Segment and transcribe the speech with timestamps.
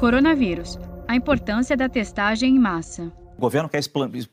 [0.00, 0.78] Coronavírus.
[1.06, 3.12] A importância da testagem em massa.
[3.36, 3.82] O governo quer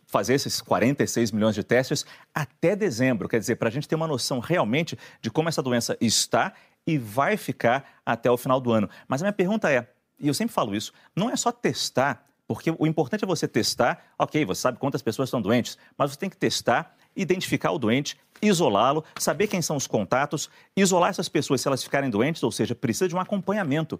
[0.07, 4.07] fazer esses 46 milhões de testes até dezembro, quer dizer, para a gente ter uma
[4.07, 6.53] noção realmente de como essa doença está
[6.85, 8.89] e vai ficar até o final do ano.
[9.09, 9.85] Mas a minha pergunta é,
[10.17, 14.01] e eu sempre falo isso, não é só testar, porque o importante é você testar,
[14.17, 18.15] ok, você sabe quantas pessoas estão doentes, mas você tem que testar, identificar o doente,
[18.41, 22.73] isolá-lo, saber quem são os contatos, isolar essas pessoas se elas ficarem doentes, ou seja,
[22.73, 23.99] precisa de um acompanhamento.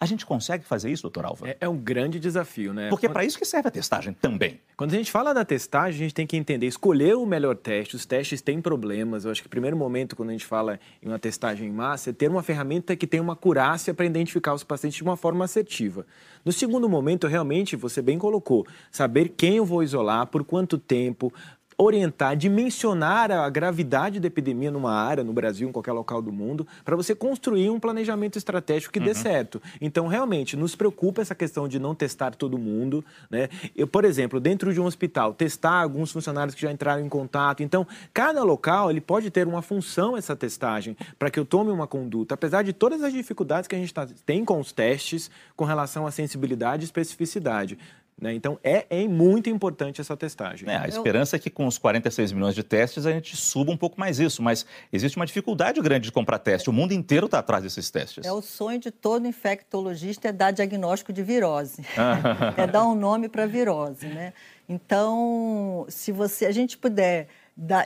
[0.00, 1.48] A gente consegue fazer isso, doutor Alva?
[1.48, 2.88] É, é um grande desafio, né?
[2.88, 4.60] Porque é para isso que serve a testagem também.
[4.76, 7.96] Quando a gente fala da testagem, a gente tem que entender, escolher o melhor teste.
[7.96, 9.24] Os testes têm problemas.
[9.24, 12.10] Eu acho que o primeiro momento, quando a gente fala em uma testagem em massa,
[12.10, 15.44] é ter uma ferramenta que tem uma curácia para identificar os pacientes de uma forma
[15.44, 16.06] assertiva.
[16.44, 21.32] No segundo momento, realmente, você bem colocou, saber quem eu vou isolar, por quanto tempo,
[21.80, 26.66] orientar, dimensionar a gravidade da epidemia numa área, no Brasil, em qualquer local do mundo,
[26.84, 29.04] para você construir um planejamento estratégico que uhum.
[29.04, 29.62] dê certo.
[29.80, 33.04] Então, realmente, nos preocupa essa questão de não testar todo mundo.
[33.30, 33.48] Né?
[33.76, 37.62] Eu, por exemplo, dentro de um hospital, testar alguns funcionários que já entraram em contato.
[37.62, 41.86] Então, cada local ele pode ter uma função essa testagem para que eu tome uma
[41.86, 45.64] conduta, apesar de todas as dificuldades que a gente tá, tem com os testes com
[45.64, 47.78] relação à sensibilidade e especificidade.
[48.20, 48.34] Né?
[48.34, 50.68] Então, é, é, muito importante essa testagem.
[50.68, 53.76] É, a esperança é que com os 46 milhões de testes a gente suba um
[53.76, 56.68] pouco mais isso, mas existe uma dificuldade grande de comprar teste.
[56.68, 58.26] O mundo inteiro está atrás desses testes.
[58.26, 61.82] É o sonho de todo infectologista é dar diagnóstico de virose.
[62.56, 64.06] é dar um nome para virose.
[64.06, 64.32] Né?
[64.68, 67.28] Então, se você, a gente puder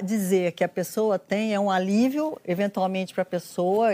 [0.02, 3.88] dizer que a pessoa tem, é um alívio, eventualmente, para a pessoa.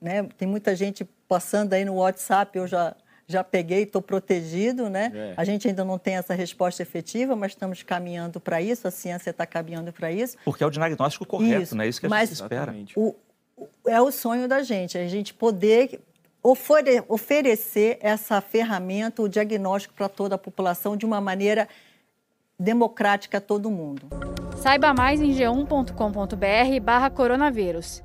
[0.00, 0.24] Né?
[0.36, 2.94] Tem muita gente passando aí no WhatsApp, eu já
[3.26, 5.10] já peguei, estou protegido, né?
[5.14, 5.34] É.
[5.36, 9.30] A gente ainda não tem essa resposta efetiva, mas estamos caminhando para isso, a ciência
[9.30, 10.36] está caminhando para isso.
[10.44, 11.76] Porque é o diagnóstico correto, isso.
[11.76, 11.86] né?
[11.86, 12.74] É isso que a mas gente espera.
[12.96, 13.14] O,
[13.86, 16.00] é o sonho da gente, a gente poder
[17.08, 21.66] oferecer essa ferramenta, o diagnóstico para toda a população de uma maneira
[22.58, 24.08] democrática a todo mundo.
[24.56, 28.02] Saiba mais em g1.com.br barra coronavírus.